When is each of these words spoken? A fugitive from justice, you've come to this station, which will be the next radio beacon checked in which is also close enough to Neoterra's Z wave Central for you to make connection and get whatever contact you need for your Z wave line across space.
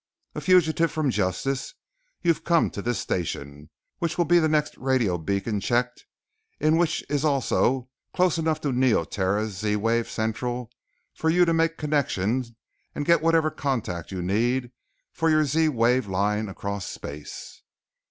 A 0.33 0.41
fugitive 0.41 0.91
from 0.91 1.11
justice, 1.11 1.75
you've 2.23 2.43
come 2.43 2.71
to 2.71 2.81
this 2.81 2.97
station, 2.97 3.69
which 3.99 4.17
will 4.17 4.25
be 4.25 4.39
the 4.39 4.49
next 4.49 4.75
radio 4.79 5.19
beacon 5.19 5.59
checked 5.59 6.07
in 6.59 6.77
which 6.77 7.03
is 7.07 7.23
also 7.23 7.87
close 8.11 8.39
enough 8.39 8.59
to 8.61 8.71
Neoterra's 8.71 9.59
Z 9.59 9.75
wave 9.75 10.09
Central 10.09 10.71
for 11.13 11.29
you 11.29 11.45
to 11.45 11.53
make 11.53 11.77
connection 11.77 12.43
and 12.95 13.05
get 13.05 13.21
whatever 13.21 13.51
contact 13.51 14.11
you 14.11 14.23
need 14.23 14.71
for 15.13 15.29
your 15.29 15.45
Z 15.45 15.69
wave 15.69 16.07
line 16.07 16.49
across 16.49 16.87
space. 16.89 17.61